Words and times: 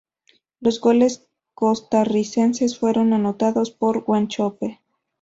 Los 0.61 0.81
goles 0.81 1.27
costarricenses 1.53 2.79
fueron 2.79 3.13
anotados 3.13 3.69
por 3.69 4.03
Wanchope. 4.07 4.79